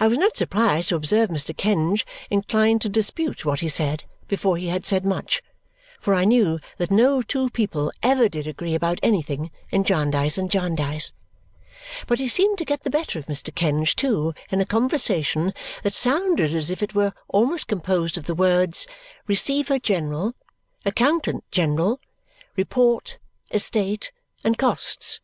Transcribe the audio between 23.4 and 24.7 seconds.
"estate," and